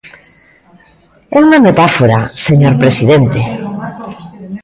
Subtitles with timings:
[1.35, 3.39] ¡É unha metáfora, señor presidente!